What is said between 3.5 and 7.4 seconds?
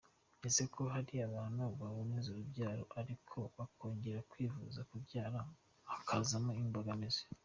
bakongera kwivuza kubyara hakazamo imbogamizi?.